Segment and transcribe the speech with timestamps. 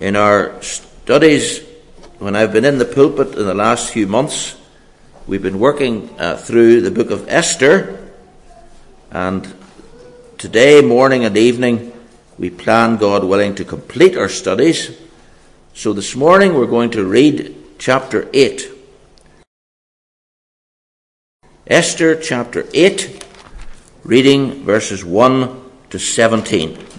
[0.00, 1.60] In our studies,
[2.18, 4.56] when I've been in the pulpit in the last few months,
[5.28, 8.10] we've been working uh, through the book of Esther,
[9.12, 9.54] and
[10.36, 11.92] today, morning and evening,
[12.38, 14.98] we plan, God willing, to complete our studies.
[15.74, 18.68] So this morning we're going to read chapter 8.
[21.68, 23.24] Esther chapter 8,
[24.02, 26.93] reading verses 1 to 17.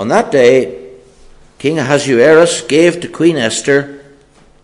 [0.00, 0.92] On that day,
[1.58, 4.02] King Ahasuerus gave to Queen Esther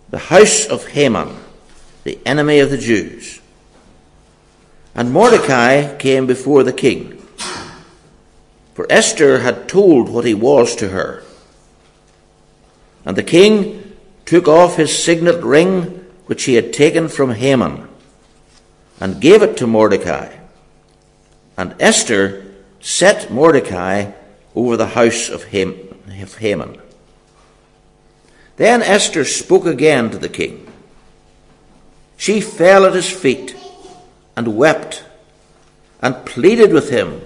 [0.08, 1.36] the house of Haman,
[2.04, 3.42] the enemy of the Jews.
[4.94, 7.22] And Mordecai came before the king.
[8.72, 11.22] For Esther had told what he was to her.
[13.04, 13.94] And the king
[14.24, 17.86] took off his signet ring which he had taken from Haman
[18.98, 20.34] and gave it to Mordecai.
[21.58, 24.12] And Esther set Mordecai
[24.56, 26.80] over the house of Haman.
[28.56, 30.66] Then Esther spoke again to the king.
[32.16, 33.54] She fell at his feet
[34.34, 35.04] and wept
[36.00, 37.20] and pleaded with him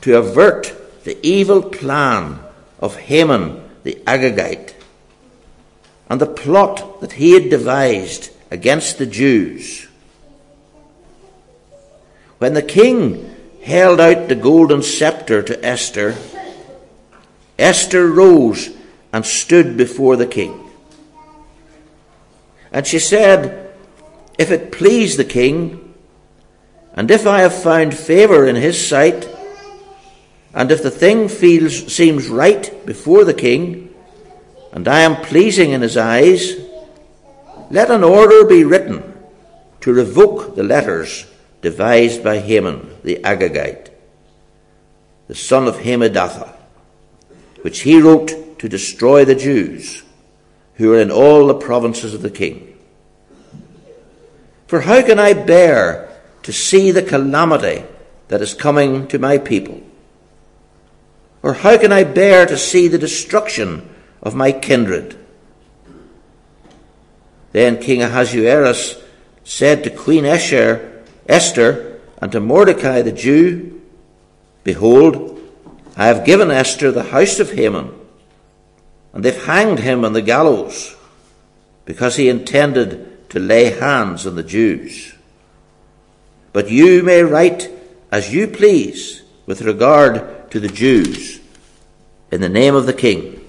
[0.00, 2.40] to avert the evil plan
[2.80, 4.74] of Haman the Agagite
[6.10, 9.86] and the plot that he had devised against the Jews.
[12.38, 16.16] When the king held out the golden scepter to Esther,
[17.58, 18.70] Esther rose
[19.12, 20.70] and stood before the king.
[22.70, 23.74] And she said,
[24.38, 25.94] If it please the king,
[26.94, 29.28] and if I have found favour in his sight,
[30.54, 33.94] and if the thing feels, seems right before the king,
[34.72, 36.56] and I am pleasing in his eyes,
[37.70, 39.14] let an order be written
[39.80, 41.26] to revoke the letters
[41.62, 43.90] devised by Haman the Agagite,
[45.26, 46.57] the son of Hammedatha
[47.62, 50.02] which he wrote to destroy the Jews
[50.74, 52.78] who are in all the provinces of the king.
[54.66, 56.08] For how can I bear
[56.42, 57.84] to see the calamity
[58.28, 59.82] that is coming to my people?
[61.42, 63.88] Or how can I bear to see the destruction
[64.22, 65.16] of my kindred?
[67.52, 69.02] Then King Ahasuerus
[69.44, 73.80] said to Queen Esther, Esther and to Mordecai the Jew,
[74.64, 75.37] Behold,
[75.98, 77.92] I have given Esther the house of Haman,
[79.12, 80.94] and they've hanged him on the gallows
[81.84, 85.16] because he intended to lay hands on the Jews.
[86.52, 87.68] But you may write
[88.12, 91.40] as you please with regard to the Jews
[92.30, 93.44] in the name of the king,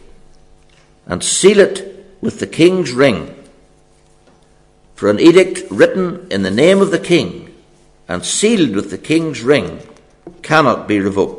[1.05, 3.35] and seal it with the king's ring.
[4.95, 7.53] For an edict written in the name of the king
[8.07, 9.81] and sealed with the king's ring
[10.41, 11.38] cannot be revoked.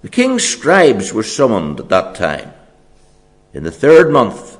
[0.00, 2.52] The king's scribes were summoned at that time,
[3.52, 4.56] in the third month,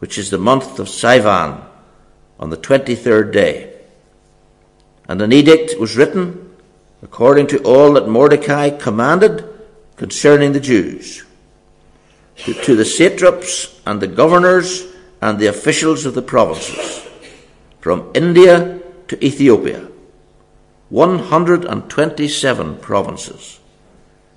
[0.00, 1.64] which is the month of Sivan,
[2.38, 3.72] on the twenty third day.
[5.08, 6.54] And an edict was written
[7.02, 9.48] according to all that Mordecai commanded
[9.96, 11.24] concerning the Jews,
[12.36, 14.84] to, to the satraps and the governors
[15.22, 17.08] and the officials of the provinces,
[17.80, 18.78] from India
[19.08, 19.88] to Ethiopia,
[20.90, 23.59] 127 provinces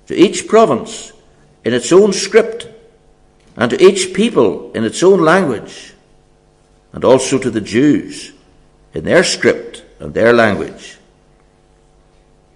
[0.06, 1.12] to each province
[1.64, 2.68] in its own script,
[3.56, 5.94] and to each people in its own language,
[6.92, 8.32] and also to the Jews
[8.92, 10.98] in their script and their language.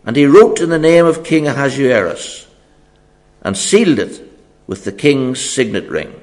[0.04, 2.46] And he wrote in the name of King Ahasuerus,
[3.42, 4.20] and sealed it
[4.66, 6.20] with the king's signet ring.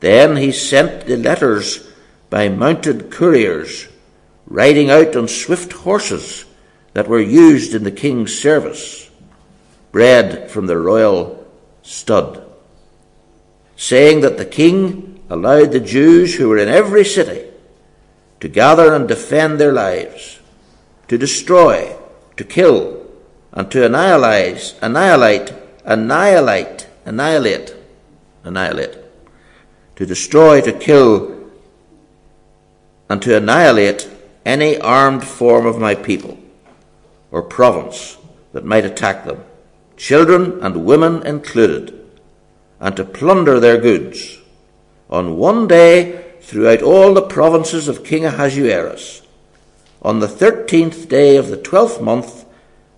[0.00, 1.86] Then he sent the letters
[2.28, 3.88] by mounted couriers,
[4.46, 6.44] riding out on swift horses
[6.94, 9.09] that were used in the king's service
[9.92, 11.46] bred from the royal
[11.82, 12.44] stud,
[13.76, 17.48] saying that the king allowed the Jews who were in every city
[18.40, 20.40] to gather and defend their lives,
[21.08, 21.96] to destroy,
[22.36, 23.06] to kill,
[23.52, 25.52] and to annihilate, annihilate,
[25.84, 27.74] annihilate, annihilate,
[28.44, 28.96] annihilate,
[29.96, 31.36] to destroy, to kill,
[33.08, 34.08] and to annihilate
[34.46, 36.38] any armed form of my people
[37.30, 38.16] or province
[38.52, 39.42] that might attack them
[40.00, 41.94] children and women included,
[42.80, 44.38] and to plunder their goods
[45.10, 49.20] on one day throughout all the provinces of King Ahasuerus,
[50.00, 52.46] on the thirteenth day of the twelfth month,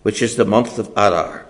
[0.05, 1.45] which is the month of Adar.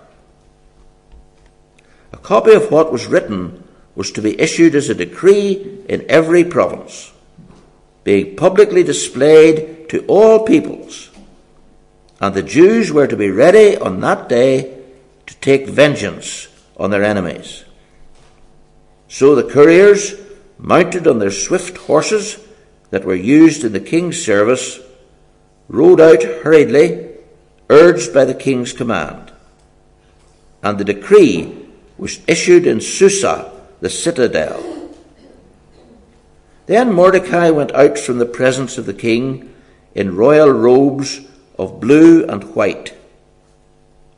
[2.11, 3.63] A copy of what was written
[3.93, 7.13] was to be issued as a decree in every province,
[8.03, 11.11] being publicly displayed to all peoples,
[12.19, 14.72] and the Jews were to be ready on that day
[15.27, 16.47] to take vengeance
[16.77, 17.65] on their enemies.
[19.07, 20.15] So the couriers,
[20.57, 22.39] mounted on their swift horses
[22.89, 24.79] that were used in the king's service,
[25.67, 27.09] rode out hurriedly,
[27.69, 29.31] urged by the king's command.
[30.61, 31.67] And the decree
[31.97, 34.89] was issued in Susa, the citadel.
[36.65, 39.53] Then Mordecai went out from the presence of the king
[39.93, 41.21] in royal robes
[41.57, 42.93] of blue and white,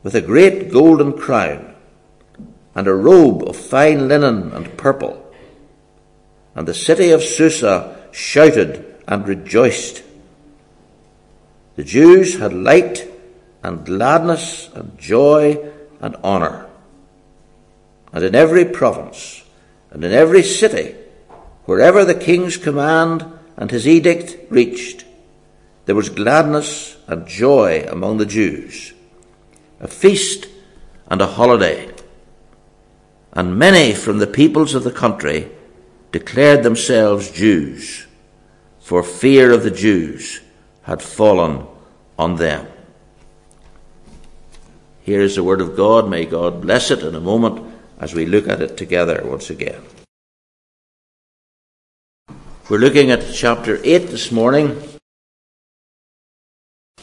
[0.06, 1.74] with a great golden crown,
[2.76, 5.34] and a robe of fine linen and purple.
[6.54, 10.04] And the city of Susa shouted and rejoiced.
[11.76, 13.08] The Jews had light
[13.64, 16.70] and gladness and joy and honour.
[18.14, 19.44] And in every province
[19.90, 20.94] and in every city,
[21.64, 23.26] wherever the king's command
[23.58, 25.04] and his edict reached,
[25.86, 28.94] there was gladness and joy among the Jews,
[29.86, 30.48] a feast
[31.12, 31.88] and a holiday.
[33.34, 35.48] And many from the peoples of the country
[36.12, 38.08] declared themselves Jews,
[38.80, 40.42] for fear of the Jews
[40.82, 41.68] had fallen
[42.18, 42.66] on them.
[45.04, 46.10] Here is the word of God.
[46.10, 47.62] May God bless it in a moment
[48.00, 49.84] as we look at it together once again.
[52.70, 54.95] We're looking at chapter 8 this morning.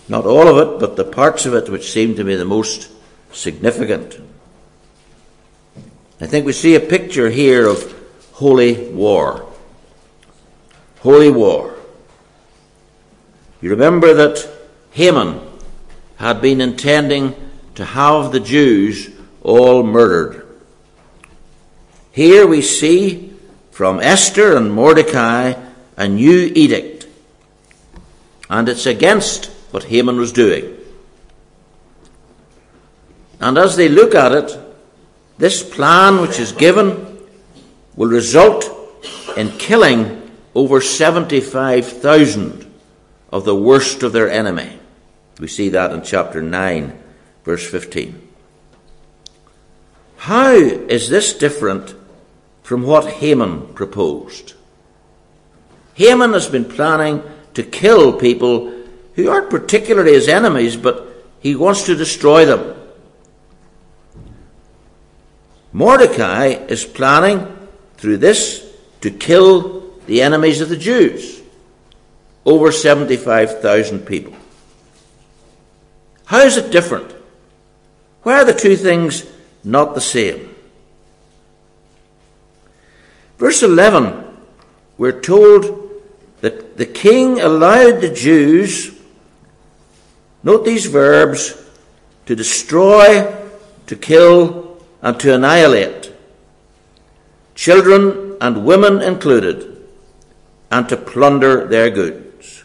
[0.08, 2.90] Not all of it, but the parts of it which seem to me the most
[3.32, 4.18] significant.
[6.20, 7.94] I think we see a picture here of
[8.32, 9.46] holy war.
[11.00, 11.74] Holy war.
[13.60, 14.48] You remember that
[14.92, 15.40] Haman
[16.16, 17.34] had been intending
[17.76, 19.10] to have the Jews
[19.42, 20.46] all murdered.
[22.12, 23.32] Here we see
[23.70, 25.54] from Esther and Mordecai
[25.96, 27.06] a new edict,
[28.50, 30.76] and it's against what Haman was doing.
[33.40, 34.56] And as they look at it,
[35.38, 37.18] this plan which is given
[37.96, 38.70] will result
[39.36, 42.72] in killing over 75,000
[43.32, 44.78] of the worst of their enemy.
[45.40, 47.02] We see that in chapter 9,
[47.44, 48.28] verse 15.
[50.18, 51.96] How is this different
[52.62, 54.54] from what Haman proposed?
[55.94, 57.22] Haman has been planning
[57.54, 58.81] to kill people
[59.14, 61.06] who aren't particularly his enemies, but
[61.40, 62.76] he wants to destroy them.
[65.72, 67.46] Mordecai is planning
[67.96, 68.68] through this
[69.00, 71.40] to kill the enemies of the Jews.
[72.44, 74.34] Over 75,000 people.
[76.24, 77.14] How is it different?
[78.22, 79.24] Why are the two things
[79.64, 80.54] not the same?
[83.38, 84.24] Verse 11,
[84.98, 85.90] we're told
[86.40, 88.91] that the king allowed the Jews
[90.42, 91.56] Note these verbs
[92.26, 93.32] to destroy,
[93.86, 96.12] to kill, and to annihilate,
[97.54, 99.86] children and women included,
[100.70, 102.64] and to plunder their goods.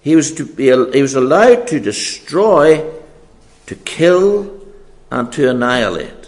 [0.00, 2.90] He was, to be, he was allowed to destroy,
[3.66, 4.60] to kill,
[5.10, 6.24] and to annihilate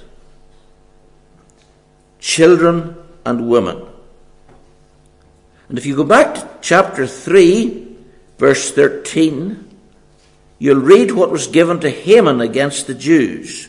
[2.26, 3.86] children and women.
[5.68, 7.85] And if you go back to chapter 3,
[8.38, 9.68] verse 13,
[10.58, 13.68] you'll read what was given to Haman against the Jews.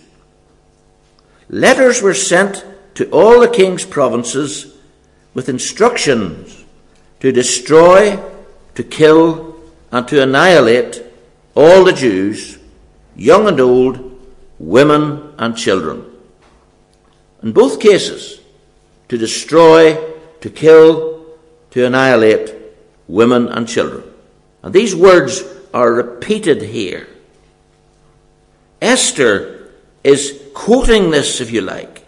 [1.50, 4.76] Letters were sent to all the king's provinces
[5.34, 6.66] with instructions
[7.20, 8.20] to destroy,
[8.76, 9.56] to kill,
[9.92, 11.04] and to annihilate
[11.56, 12.58] all the Jews,
[13.16, 14.20] young and old,
[14.60, 16.06] women and children.
[17.44, 18.42] In both cases,
[19.10, 19.96] to destroy,
[20.42, 21.26] to kill,
[21.72, 22.54] to annihilate
[23.08, 24.04] women and children.
[24.68, 27.08] And these words are repeated here.
[28.82, 29.72] Esther
[30.04, 32.06] is quoting this, if you like.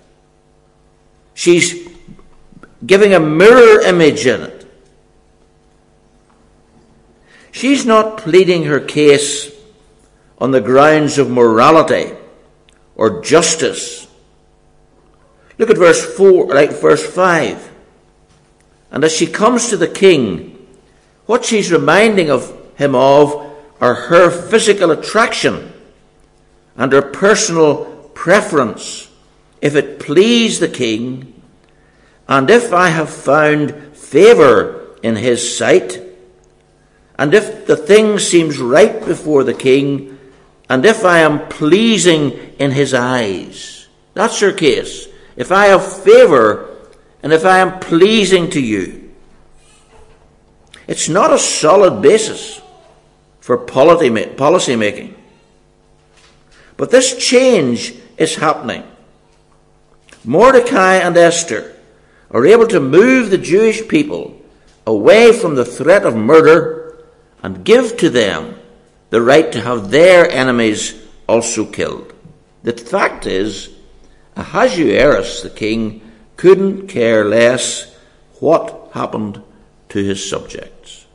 [1.34, 1.88] She's
[2.86, 4.70] giving a mirror image in it.
[7.54, 9.50] She's not pleading her case
[10.38, 12.12] on the grounds of morality
[12.98, 14.06] or justice.
[15.58, 17.72] Look at verse 4, like verse 5.
[18.92, 20.59] And as she comes to the king,
[21.30, 25.72] what she's reminding of him of are her physical attraction
[26.76, 29.08] and her personal preference.
[29.62, 31.40] If it please the king,
[32.28, 36.02] and if I have found favour in his sight,
[37.20, 40.18] and if the thing seems right before the king,
[40.68, 43.88] and if I am pleasing in his eyes.
[44.16, 45.08] That's her case.
[45.36, 46.76] If I have favour,
[47.22, 48.99] and if I am pleasing to you.
[50.90, 52.60] It's not a solid basis
[53.42, 54.10] for policy
[54.76, 55.14] making.
[56.78, 58.82] But this change is happening.
[60.26, 61.76] Mordecai and Esther
[62.32, 64.42] are able to move the Jewish people
[64.88, 67.06] away from the threat of murder
[67.44, 68.60] and give to them
[69.12, 72.12] the right to have their enemies also killed.
[72.64, 73.70] The fact is,
[74.36, 76.02] Ahasuerus, the king,
[76.36, 77.96] couldn't care less
[78.40, 79.44] what happened
[79.90, 81.06] to his subjects,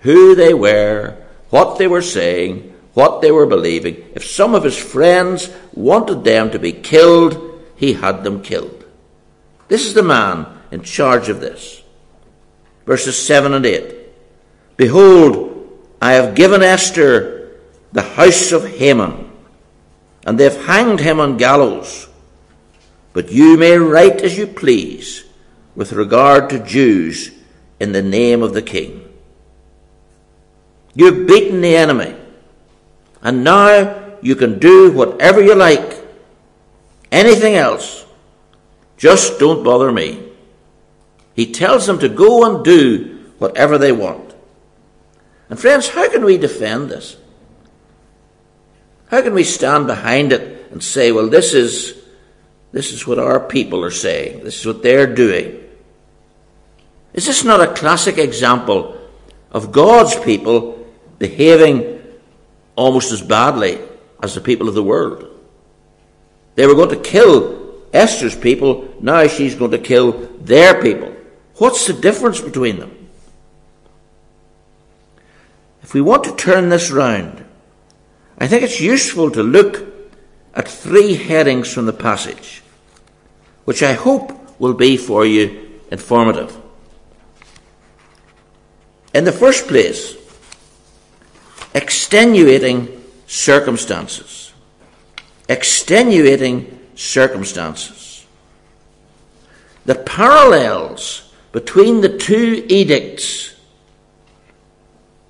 [0.00, 1.16] who they were,
[1.50, 4.04] what they were saying, what they were believing.
[4.14, 8.84] If some of his friends wanted them to be killed, he had them killed.
[9.68, 11.82] This is the man in charge of this.
[12.86, 13.94] Verses 7 and 8.
[14.76, 15.54] Behold,
[16.00, 17.58] I have given Esther
[17.92, 19.30] the house of Haman,
[20.26, 22.08] and they've hanged him on gallows.
[23.12, 25.24] But you may write as you please
[25.76, 27.30] with regard to Jews
[27.84, 29.06] in the name of the king.
[30.94, 32.16] You've beaten the enemy,
[33.22, 36.02] and now you can do whatever you like.
[37.12, 38.06] Anything else.
[38.96, 40.20] Just don't bother me.
[41.34, 44.34] He tells them to go and do whatever they want.
[45.50, 47.18] And friends, how can we defend this?
[49.08, 52.02] How can we stand behind it and say, well, this is,
[52.72, 54.42] this is what our people are saying.
[54.42, 55.63] This is what they're doing.
[57.14, 58.98] Is this not a classic example
[59.52, 60.84] of God's people
[61.18, 62.02] behaving
[62.74, 63.78] almost as badly
[64.22, 65.30] as the people of the world?
[66.56, 71.14] They were going to kill Esther's people, now she's going to kill their people.
[71.58, 73.08] What's the difference between them?
[75.84, 77.44] If we want to turn this round,
[78.38, 79.86] I think it's useful to look
[80.54, 82.64] at three headings from the passage,
[83.64, 86.60] which I hope will be for you informative.
[89.14, 90.16] In the first place,
[91.72, 92.88] extenuating
[93.28, 94.52] circumstances.
[95.48, 98.26] Extenuating circumstances.
[99.86, 103.54] The parallels between the two edicts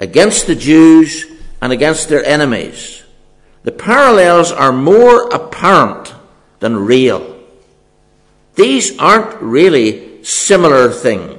[0.00, 1.26] against the Jews
[1.60, 3.02] and against their enemies,
[3.64, 6.14] the parallels are more apparent
[6.60, 7.38] than real.
[8.54, 11.33] These aren't really similar things.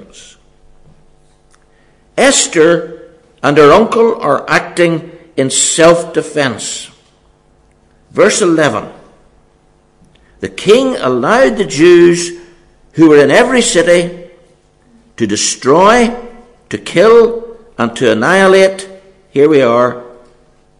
[2.18, 3.12] Esther
[3.44, 6.90] and her uncle are acting in self defense.
[8.12, 8.92] Verse 11
[10.40, 12.40] The king allowed the Jews
[12.94, 14.30] who were in every city
[15.18, 16.16] to destroy,
[16.70, 18.90] to kill, and to annihilate,
[19.30, 20.04] here we are,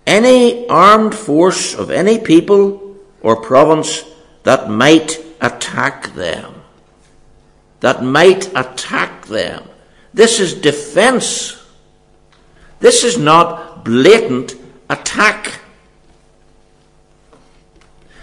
[0.08, 4.04] any armed force of any people or province
[4.44, 6.54] that might attack them.
[7.82, 9.64] That might attack them.
[10.16, 11.62] This is defense.
[12.80, 14.56] This is not blatant
[14.90, 15.60] attack.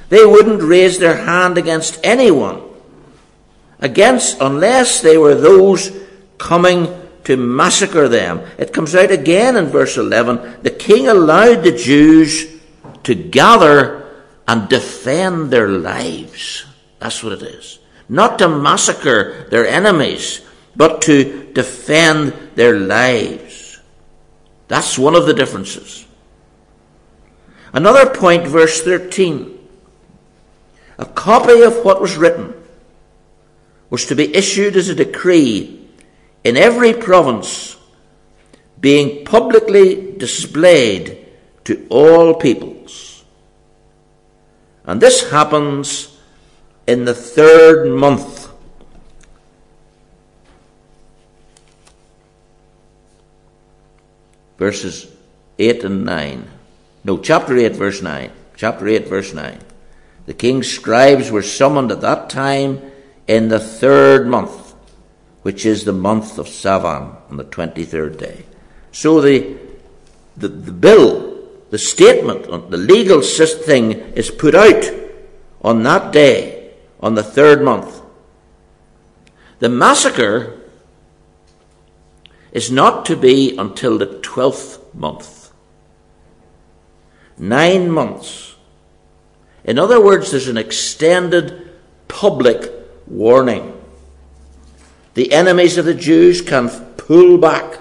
[0.08, 2.62] They wouldn't raise their hand against anyone,
[3.78, 5.92] against unless they were those
[6.38, 6.88] coming
[7.25, 8.40] to massacre them.
[8.56, 10.62] It comes out again in verse 11.
[10.62, 12.46] The king allowed the Jews
[13.04, 16.64] to gather and defend their lives.
[17.00, 17.80] That's what it is.
[18.08, 20.40] Not to massacre their enemies,
[20.76, 23.81] but to defend their lives.
[24.69, 26.07] That's one of the differences.
[27.73, 29.59] Another point, verse 13.
[30.99, 32.55] A copy of what was written
[33.91, 35.88] was to be issued as a decree
[36.45, 37.76] in every province,
[38.81, 41.26] being publicly displayed
[41.64, 43.25] to all peoples.
[44.85, 46.17] And this happens
[46.87, 48.51] in the third month.
[54.59, 55.11] Verses
[55.59, 56.49] 8 and 9.
[57.04, 58.30] No, chapter 8, verse 9.
[58.56, 59.59] Chapter 8, verse 9.
[60.26, 62.80] The king's scribes were summoned at that time
[63.26, 64.62] in the third month
[65.42, 68.44] which is the month of Sivan on the 23rd day.
[68.92, 69.56] So the,
[70.37, 71.40] the, the bill,
[71.71, 74.85] the statement, uh, the legal thing is put out
[75.62, 78.00] on that day, on the third month.
[79.59, 80.61] The massacre
[82.52, 85.52] is not to be until the 12th month.
[87.38, 88.54] Nine months.
[89.64, 91.71] In other words, there's an extended
[92.09, 92.71] public
[93.06, 93.78] warning.
[95.14, 97.80] The enemies of the Jews can pull back.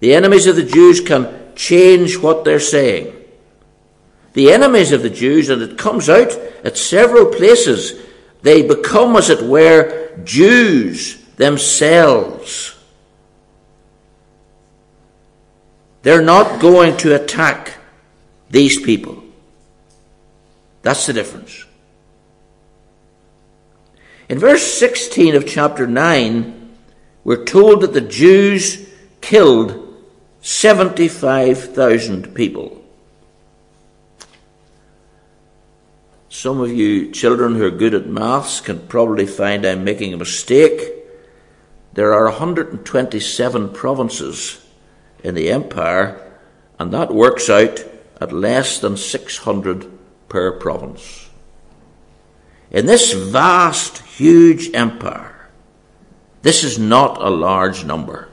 [0.00, 3.14] The enemies of the Jews can change what they're saying.
[4.34, 8.00] The enemies of the Jews, and it comes out at several places,
[8.42, 12.77] they become, as it were, Jews themselves.
[16.02, 17.74] They're not going to attack
[18.50, 19.22] these people.
[20.82, 21.64] That's the difference.
[24.28, 26.76] In verse 16 of chapter 9,
[27.24, 28.88] we're told that the Jews
[29.20, 29.84] killed
[30.42, 32.84] 75,000 people.
[36.28, 40.18] Some of you children who are good at maths can probably find I'm making a
[40.18, 40.92] mistake.
[41.94, 44.64] There are 127 provinces
[45.22, 46.20] in the empire,
[46.78, 47.84] and that works out
[48.20, 49.90] at less than 600
[50.28, 51.28] per province.
[52.70, 55.48] In this vast, huge empire,
[56.42, 58.28] this is not a large number.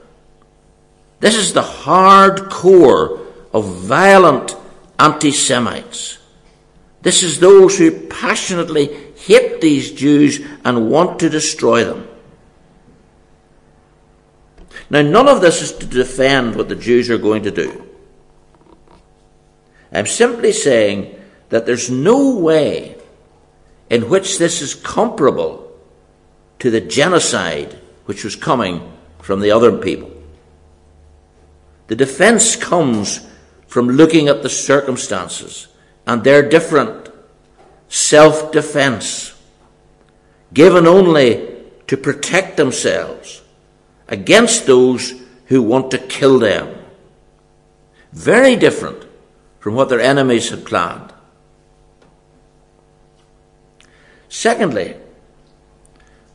[1.20, 3.20] This is the hard core
[3.52, 4.54] of violent
[4.98, 6.18] anti Semites.
[7.02, 12.08] This is those who passionately hate these Jews and want to destroy them.
[14.88, 17.86] Now, none of this is to defend what the Jews are going to do.
[19.92, 21.14] I'm simply saying
[21.48, 22.96] that there's no way
[23.90, 25.72] in which this is comparable
[26.58, 30.10] to the genocide which was coming from the other people.
[31.88, 33.26] The defense comes
[33.66, 35.68] from looking at the circumstances
[36.06, 37.08] and they're different.
[37.88, 39.40] Self defense,
[40.52, 41.54] given only
[41.86, 43.42] to protect themselves
[44.08, 45.14] against those
[45.46, 46.74] who want to kill them.
[48.12, 49.04] Very different
[49.60, 51.12] from what their enemies had planned.
[54.28, 54.96] Secondly,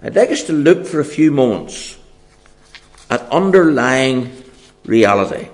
[0.03, 1.97] I'd like us to look for a few moments
[3.09, 4.43] at underlying
[4.85, 5.49] reality.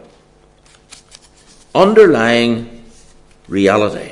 [1.75, 2.85] Underlying
[3.47, 4.11] reality.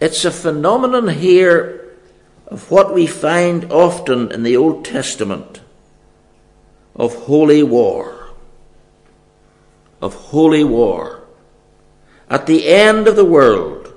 [0.00, 1.81] It's a phenomenon here
[2.52, 5.62] of what we find often in the Old Testament
[6.94, 8.28] of holy war.
[10.02, 11.22] Of holy war.
[12.28, 13.94] At the end of the world,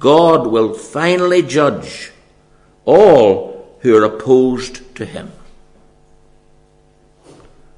[0.00, 2.10] God will finally judge
[2.84, 5.30] all who are opposed to him.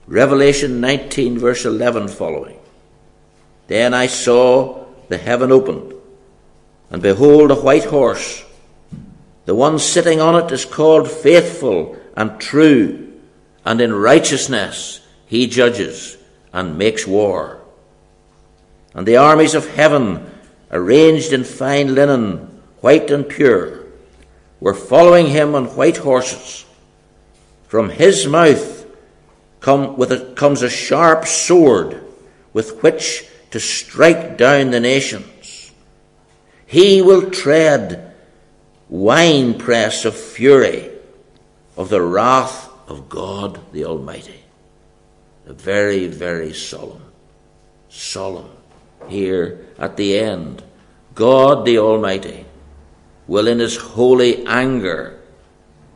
[0.07, 2.57] Revelation 19, verse 11 following.
[3.67, 5.93] Then I saw the heaven opened,
[6.89, 8.45] and behold, a white horse.
[9.45, 13.13] The one sitting on it is called faithful and true,
[13.65, 16.17] and in righteousness he judges
[16.53, 17.61] and makes war.
[18.95, 20.31] And the armies of heaven,
[20.71, 23.85] arranged in fine linen, white and pure,
[24.61, 26.65] were following him on white horses.
[27.69, 28.87] From his mouth
[29.61, 32.03] come a, comes a sharp sword
[32.53, 35.73] with which to strike down the nations.
[36.67, 38.14] He will tread
[38.95, 40.89] winepress of fury
[41.77, 44.41] of the wrath of God the Almighty.
[45.47, 47.03] A very, very solemn,
[47.89, 48.51] solemn
[49.09, 50.63] here at the end.
[51.17, 52.47] God the Almighty
[53.27, 55.19] will in his holy anger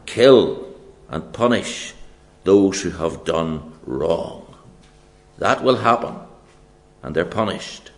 [0.05, 0.67] kill
[1.09, 1.95] and punish
[2.43, 4.57] those who have done wrong.
[5.39, 6.17] That will happen,
[7.05, 7.93] and they're punished,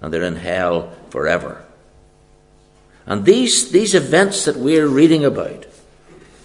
[0.00, 1.63] and they're in hell forever.
[3.06, 5.66] And these, these events that we're reading about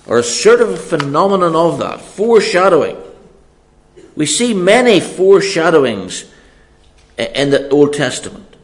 [0.07, 2.97] are a sort of a phenomenon of that, foreshadowing.
[4.15, 6.25] We see many foreshadowings
[7.17, 8.55] in the Old Testament.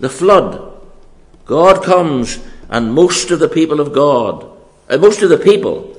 [0.00, 0.70] The flood.
[1.46, 4.46] God comes, and most of the people of God,
[4.88, 5.96] and most of the people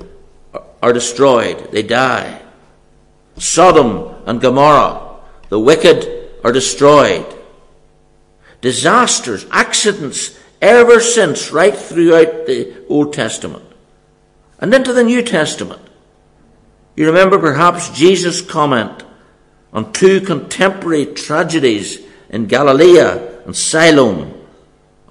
[0.82, 2.42] are destroyed, they die.
[3.38, 5.18] Sodom and Gomorrah,
[5.50, 7.26] the wicked are destroyed.
[8.62, 13.66] Disasters, accidents, ever since, right throughout the Old Testament
[14.60, 15.82] and into the New Testament.
[16.96, 19.04] You remember perhaps Jesus' comment
[19.74, 22.00] on two contemporary tragedies
[22.30, 24.34] in Galilee and Siloam.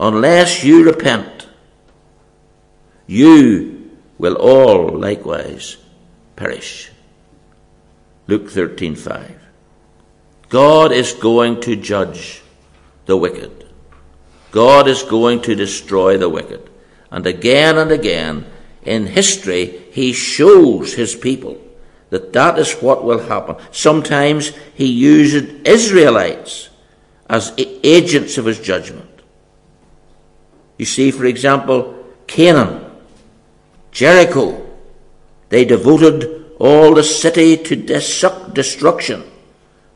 [0.01, 1.47] Unless you repent,
[3.07, 5.77] you will all likewise
[6.35, 6.91] perish.
[8.27, 9.39] Luke 13:5.
[10.49, 12.43] God is going to judge
[13.07, 13.63] the wicked.
[14.53, 16.71] God is going to destroy the wicked.
[17.11, 18.47] And again and again
[18.85, 21.61] in history, he shows his people
[22.11, 23.57] that that is what will happen.
[23.73, 26.69] Sometimes he uses Israelites
[27.29, 29.09] as agents of his judgment.
[30.79, 32.93] You see, for example, Canaan
[33.93, 34.67] Jericho.
[35.51, 39.23] They devoted all the city to destruction,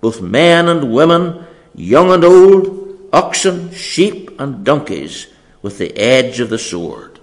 [0.01, 5.27] both men and women, young and old, oxen, sheep, and donkeys,
[5.63, 7.19] with the edge of the sword.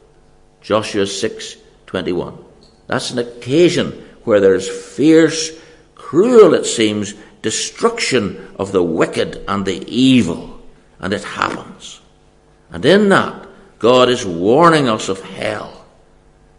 [0.61, 2.37] Joshua 6:21.
[2.87, 5.51] That's an occasion where there's fierce,
[5.95, 10.49] cruel, it seems, destruction of the wicked and the evil.
[10.99, 11.99] and it happens.
[12.71, 13.45] And in that,
[13.77, 15.85] God is warning us of hell.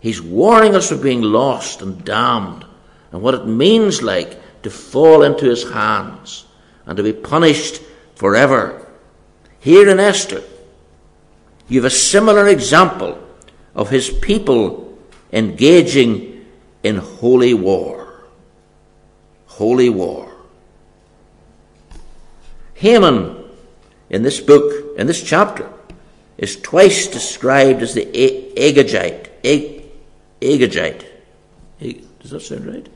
[0.00, 2.66] He's warning us of being lost and damned
[3.10, 6.44] and what it means like to fall into his hands
[6.84, 7.80] and to be punished
[8.16, 8.84] forever.
[9.64, 10.42] Here in Esther,
[11.68, 13.18] you have a similar example
[13.74, 14.94] of his people
[15.33, 16.44] engaging
[16.83, 18.27] in holy war.
[19.46, 20.31] Holy war.
[22.74, 23.42] Haman,
[24.11, 25.72] in this book, in this chapter,
[26.37, 29.31] is twice described as the Agagite.
[30.42, 31.07] Agagite.
[32.20, 32.87] Does that sound right?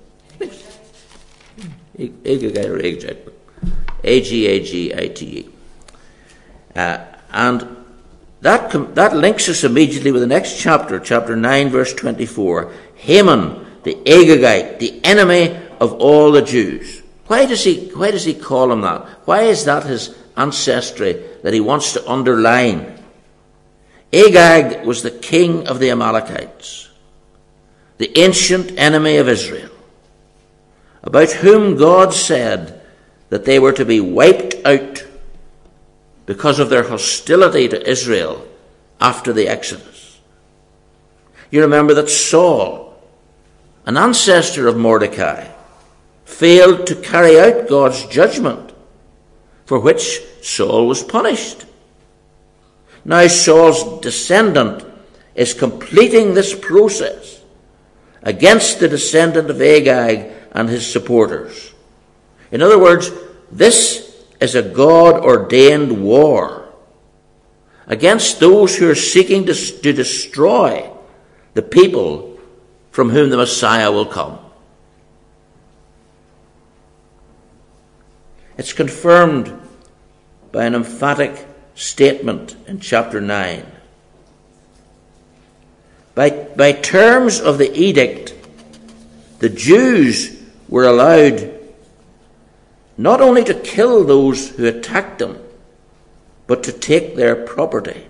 [1.99, 3.33] Agagite or Agagite.
[4.05, 5.49] A G A G I T E.
[6.79, 7.77] Uh, and
[8.41, 12.73] that, com- that links us immediately with the next chapter, chapter 9, verse 24.
[12.95, 17.03] Haman, the Agagite, the enemy of all the Jews.
[17.27, 19.05] Why does he, why does he call him that?
[19.25, 22.97] Why is that his ancestry that he wants to underline?
[24.13, 26.91] Agag was the king of the Amalekites,
[27.99, 29.73] the ancient enemy of Israel,
[31.03, 32.81] about whom God said
[33.31, 35.08] that they were to be wiped out
[36.29, 38.47] because of their hostility to Israel
[39.01, 40.21] after the Exodus.
[41.51, 43.03] You remember that Saul,
[43.87, 45.51] an ancestor of Mordecai,
[46.27, 48.75] failed to carry out God's judgment,
[49.65, 51.65] for which Saul was punished.
[53.07, 54.85] Now Saul's descendant
[55.35, 57.41] is completing this process
[58.23, 61.73] against the descendant of Agag and his supporters.
[62.51, 63.11] In other words,
[63.51, 64.08] this
[64.41, 66.69] is a God ordained war
[67.87, 70.91] against those who are seeking to, to destroy
[71.55, 72.39] the people
[72.91, 74.39] from whom the Messiah will come.
[78.57, 79.53] It's confirmed
[80.53, 83.65] by an emphatic statement in chapter 9.
[86.15, 88.35] By, by terms of the edict,
[89.39, 91.58] the Jews were allowed
[92.99, 95.39] not only to kill those who attacked them,
[96.49, 98.09] but to take their property.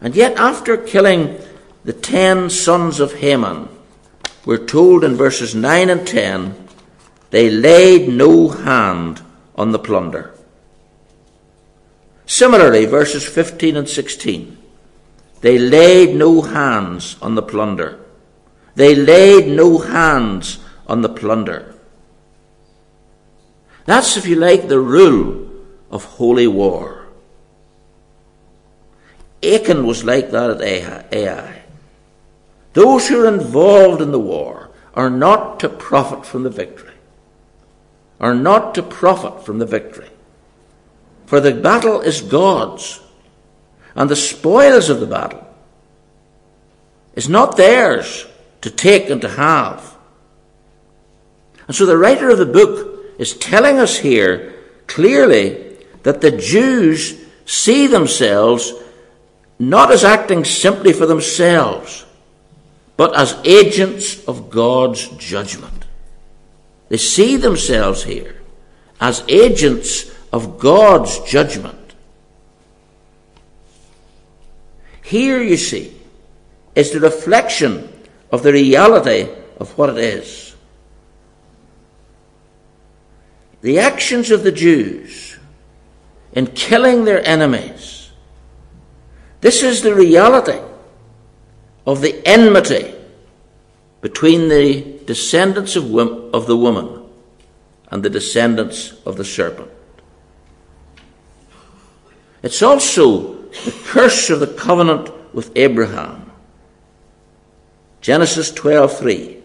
[0.00, 1.38] And yet, after killing
[1.84, 3.68] the ten sons of Haman,
[4.44, 6.68] we're told in verses 9 and 10,
[7.30, 9.22] they laid no hand
[9.54, 10.34] on the plunder.
[12.26, 14.58] Similarly, verses 15 and 16,
[15.40, 18.00] they laid no hands on the plunder.
[18.74, 21.74] They laid no hands on the plunder.
[23.90, 25.50] That's, if you like, the rule
[25.90, 27.08] of holy war.
[29.42, 31.62] Achan was like that at Ai.
[32.72, 36.94] Those who are involved in the war are not to profit from the victory,
[38.20, 40.10] are not to profit from the victory.
[41.26, 43.00] For the battle is God's,
[43.96, 45.52] and the spoils of the battle
[47.16, 48.24] is not theirs
[48.60, 49.96] to take and to have.
[51.66, 52.89] And so the writer of the book
[53.20, 54.54] is telling us here
[54.86, 58.72] clearly that the Jews see themselves
[59.58, 62.06] not as acting simply for themselves,
[62.96, 65.84] but as agents of God's judgment.
[66.88, 68.40] They see themselves here
[68.98, 71.94] as agents of God's judgment.
[75.02, 75.94] Here, you see,
[76.74, 77.92] is the reflection
[78.32, 79.28] of the reality
[79.58, 80.49] of what it is.
[83.62, 85.36] The actions of the Jews
[86.32, 88.10] in killing their enemies.
[89.40, 90.60] This is the reality
[91.86, 92.94] of the enmity
[94.00, 95.94] between the descendants of,
[96.34, 97.04] of the woman
[97.90, 99.70] and the descendants of the serpent.
[102.42, 106.30] It's also the curse of the covenant with Abraham.
[108.00, 109.42] Genesis 12:3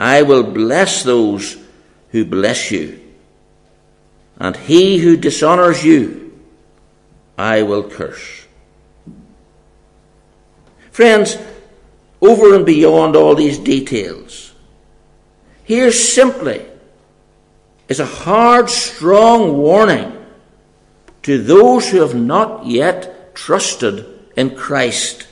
[0.00, 1.56] I will bless those
[2.10, 3.07] who bless you
[4.38, 6.38] and he who dishonors you,
[7.36, 8.46] I will curse.
[10.90, 11.36] Friends,
[12.20, 14.52] over and beyond all these details,
[15.64, 16.64] here simply
[17.88, 20.14] is a hard, strong warning
[21.22, 25.26] to those who have not yet trusted in Christ.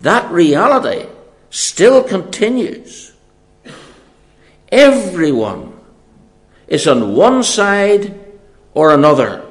[0.00, 1.08] That reality
[1.50, 3.12] still continues.
[4.70, 5.67] Everyone
[6.68, 8.18] is on one side
[8.74, 9.44] or another.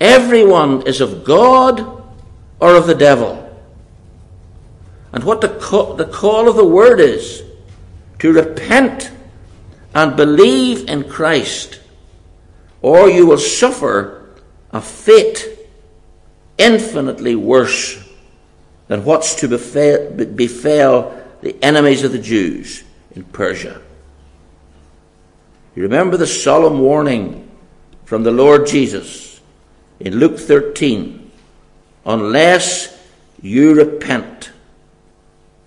[0.00, 1.80] Everyone is of God
[2.60, 3.38] or of the devil.
[5.12, 7.42] And what the call, the call of the word is
[8.20, 9.10] to repent
[9.94, 11.80] and believe in Christ,
[12.80, 14.36] or you will suffer
[14.70, 15.58] a fate
[16.56, 18.02] infinitely worse
[18.88, 23.80] than what's to befall, the enemies of the Jews in Persia.
[25.74, 27.50] You remember the solemn warning
[28.04, 29.40] from the Lord Jesus
[30.00, 31.30] in Luke 13
[32.04, 32.98] unless
[33.40, 34.50] you repent,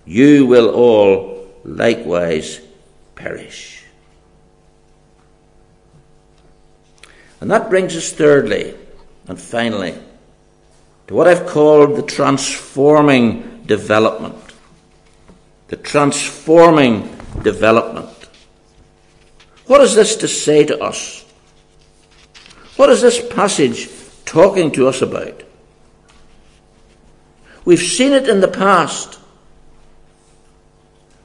[0.04, 2.60] you will all likewise
[3.14, 3.82] perish.
[7.40, 8.74] And that brings us thirdly
[9.28, 9.94] and finally
[11.08, 14.36] to what I've called the transforming development.
[15.68, 17.02] The transforming
[17.42, 18.15] development.
[19.66, 21.24] What is this to say to us?
[22.76, 23.88] What is this passage
[24.24, 25.42] talking to us about?
[27.64, 29.18] We've seen it in the past.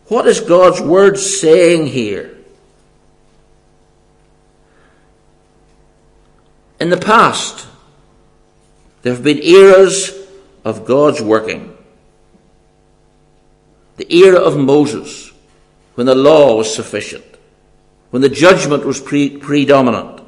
[0.07, 2.35] What is God's Word saying here?
[6.79, 7.67] In the past,
[9.03, 10.11] there have been eras
[10.65, 11.77] of God's working.
[13.97, 15.31] The era of Moses,
[15.93, 17.30] when the law was sufficient,
[18.11, 20.21] when the judgment was pre- predominant.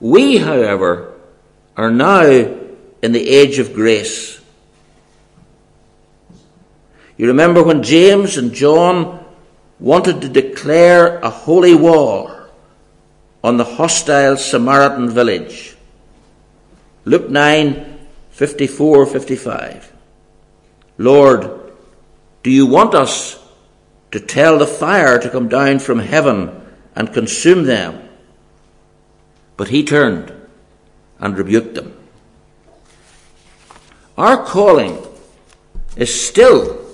[0.00, 1.12] We, however,
[1.76, 4.40] are now in the age of grace.
[7.16, 9.24] You remember when James and John
[9.78, 12.50] wanted to declare a holy war
[13.44, 15.76] on the hostile Samaritan village.
[17.04, 17.98] Luke 9
[18.30, 19.92] 54 55.
[20.98, 21.50] Lord,
[22.42, 23.41] do you want us
[24.12, 26.60] to tell the fire to come down from heaven
[26.94, 28.08] and consume them?
[29.56, 30.32] But he turned
[31.18, 31.96] and rebuked them.
[34.16, 34.98] Our calling
[35.96, 36.84] is still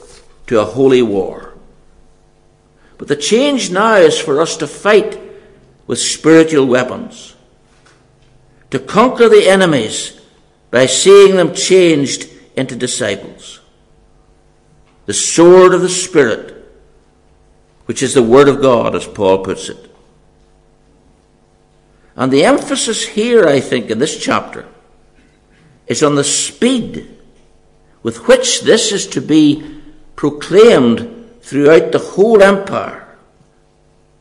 [0.47, 1.55] to a holy war.
[2.97, 5.21] But the change now is for us to fight
[5.87, 7.35] with spiritual weapons,
[8.71, 10.21] to conquer the enemies
[10.71, 13.61] by seeing them changed into disciples.
[15.07, 16.58] The sword of the Spirit,
[17.89, 19.91] which is the Word of God, as Paul puts it.
[22.15, 24.67] And the emphasis here, I think, in this chapter
[25.87, 27.09] is on the speed
[28.03, 29.81] with which this is to be
[30.17, 33.09] proclaimed throughout the whole empire.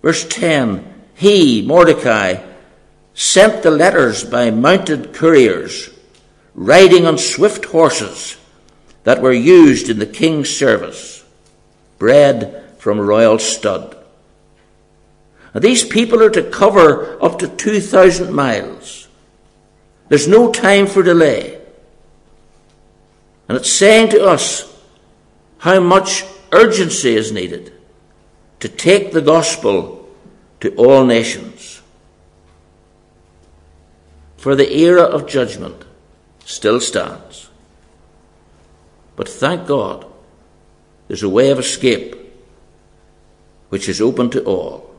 [0.01, 2.41] Verse 10 He, Mordecai,
[3.13, 5.89] sent the letters by mounted couriers,
[6.55, 8.37] riding on swift horses
[9.03, 11.25] that were used in the king's service,
[11.97, 13.97] bred from royal stud.
[15.53, 19.09] Now, these people are to cover up to 2,000 miles.
[20.07, 21.59] There's no time for delay.
[23.49, 24.73] And it's saying to us
[25.57, 26.23] how much
[26.53, 27.73] urgency is needed
[28.61, 30.07] to take the gospel
[30.61, 31.81] to all nations.
[34.37, 35.83] For the era of judgment
[36.45, 37.49] still stands.
[39.17, 40.05] But thank God,
[41.09, 42.26] there's a way of escape
[43.69, 44.95] which is open to all.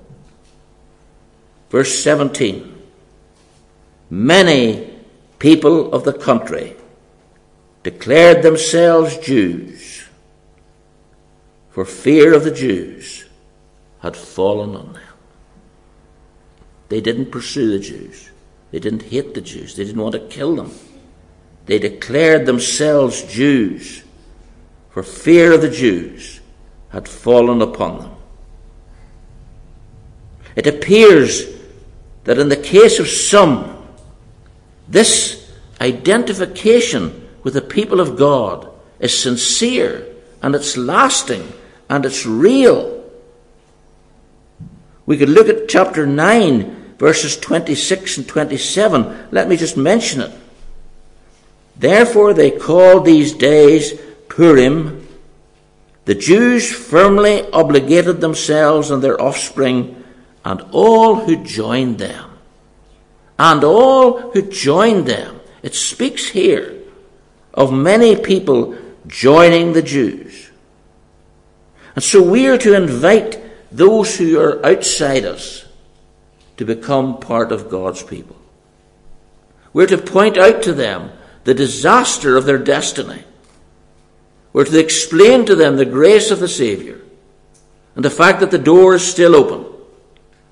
[1.70, 2.74] Verse 17
[4.10, 4.90] Many
[5.38, 6.76] people of the country
[7.82, 10.04] declared themselves Jews
[11.78, 13.24] for fear of the Jews
[14.00, 15.02] had fallen on them.
[16.88, 18.30] They didn't pursue the Jews.
[18.72, 19.76] They didn't hate the Jews.
[19.76, 20.72] They didn't want to kill them.
[21.66, 24.02] They declared themselves Jews,
[24.90, 26.40] for fear of the Jews
[26.88, 28.17] had fallen upon them.
[30.58, 31.46] It appears
[32.24, 33.86] that in the case of some,
[34.88, 38.68] this identification with the people of God
[38.98, 40.04] is sincere
[40.42, 41.52] and it's lasting
[41.88, 43.08] and it's real.
[45.06, 49.28] We could look at chapter 9, verses 26 and 27.
[49.30, 50.32] Let me just mention it.
[51.76, 53.92] Therefore, they called these days
[54.28, 55.06] Purim.
[56.06, 59.94] The Jews firmly obligated themselves and their offspring
[60.48, 62.38] and all who joined them.
[63.38, 65.42] And all who joined them.
[65.62, 66.74] It speaks here
[67.52, 68.74] of many people
[69.06, 70.50] joining the Jews.
[71.94, 73.38] And so we are to invite
[73.70, 75.66] those who are outside us
[76.56, 78.36] to become part of God's people.
[79.74, 81.10] We're to point out to them
[81.44, 83.24] the disaster of their destiny.
[84.54, 87.00] We're to explain to them the grace of the Saviour
[87.94, 89.67] and the fact that the door is still open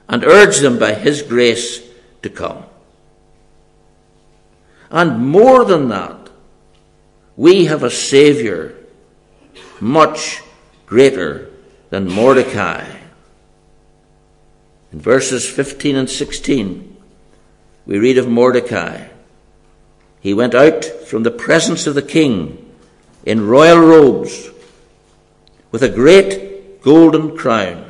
[0.08, 1.82] and urge them by His grace
[2.22, 2.64] to come.
[4.90, 6.30] And more than that,
[7.36, 8.72] we have a Saviour
[9.80, 10.42] much
[10.86, 11.50] greater
[11.90, 12.84] than Mordecai.
[14.92, 16.96] In verses 15 and 16,
[17.84, 19.08] we read of Mordecai.
[20.20, 22.72] He went out from the presence of the king
[23.24, 24.50] in royal robes
[25.70, 27.85] with a great golden crown,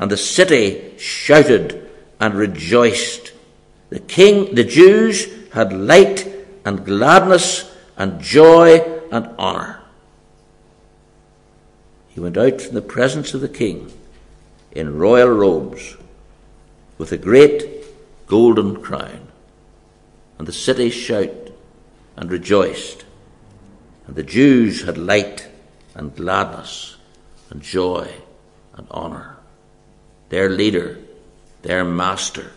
[0.00, 3.32] and the city shouted and rejoiced.
[3.90, 6.26] The king, the Jews had light
[6.64, 8.78] and gladness and joy
[9.12, 9.82] and honor.
[12.08, 13.92] He went out from the presence of the king
[14.72, 15.98] in royal robes
[16.96, 17.84] with a great
[18.26, 19.28] golden crown.
[20.38, 21.52] And the city shouted
[22.16, 23.04] and rejoiced.
[24.06, 25.46] And the Jews had light
[25.94, 26.96] and gladness
[27.50, 28.08] and joy
[28.74, 29.29] and honor.
[30.30, 30.98] Their leader,
[31.62, 32.50] their master,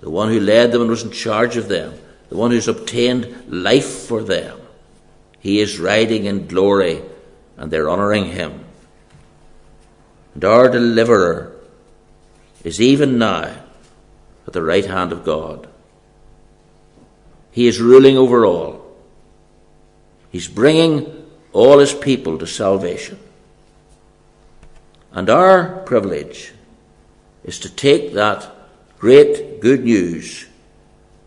[0.00, 1.94] the one who led them and was in charge of them,
[2.28, 4.58] the one who's obtained life for them.
[5.40, 7.02] He is riding in glory
[7.56, 8.64] and they're honoring him.
[10.34, 11.52] And our deliverer
[12.64, 13.54] is even now
[14.46, 15.68] at the right hand of God.
[17.50, 18.96] He is ruling over all.
[20.30, 23.18] He's bringing all his people to salvation.
[25.12, 26.52] And our privilege
[27.44, 28.50] is to take that
[28.98, 30.46] great good news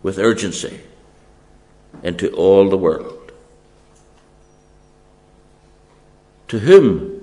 [0.02, 0.80] with urgency
[2.02, 3.32] into all the world.
[6.48, 7.20] To whom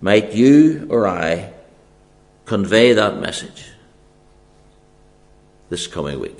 [0.00, 1.52] might you or I
[2.44, 3.66] convey that message
[5.68, 6.38] this coming week?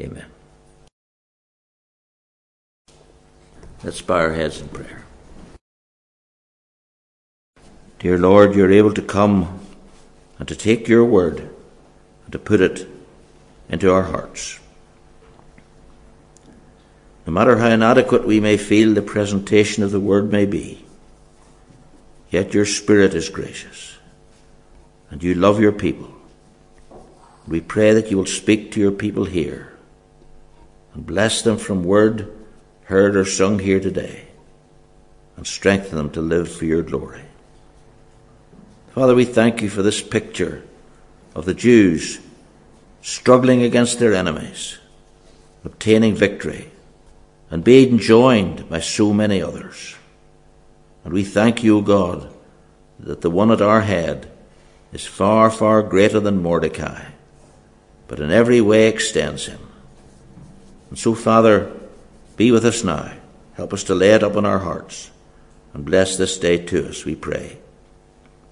[0.00, 0.26] Amen.
[3.82, 5.04] Let's bow our heads in prayer.
[7.98, 9.63] Dear Lord, you're able to come
[10.44, 12.86] and to take your word and to put it
[13.70, 14.60] into our hearts.
[17.26, 20.84] No matter how inadequate we may feel the presentation of the word may be,
[22.28, 23.96] yet your spirit is gracious
[25.08, 26.14] and you love your people.
[27.48, 29.72] We pray that you will speak to your people here
[30.92, 32.30] and bless them from word
[32.82, 34.26] heard or sung here today
[35.38, 37.24] and strengthen them to live for your glory.
[38.94, 40.62] Father, we thank you for this picture
[41.34, 42.20] of the Jews
[43.02, 44.78] struggling against their enemies,
[45.64, 46.70] obtaining victory,
[47.50, 49.96] and being joined by so many others.
[51.02, 52.32] And we thank you, O God,
[53.00, 54.30] that the one at our head
[54.92, 57.06] is far, far greater than Mordecai,
[58.06, 59.58] but in every way extends him.
[60.90, 61.72] And so, Father,
[62.36, 63.12] be with us now.
[63.54, 65.10] Help us to lay it up in our hearts.
[65.72, 67.58] And bless this day to us, we pray.